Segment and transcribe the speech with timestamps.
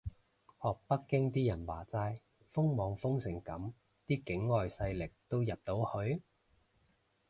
[0.59, 2.19] 學北京啲人話齋，
[2.49, 3.71] 封網封成噉
[4.07, 6.23] 啲境外勢力都入到去？